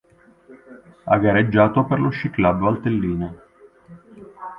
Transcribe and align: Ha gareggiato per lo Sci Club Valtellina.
Ha 1.05 1.15
gareggiato 1.19 1.85
per 1.85 1.99
lo 1.99 2.09
Sci 2.09 2.31
Club 2.31 2.57
Valtellina. 2.61 3.35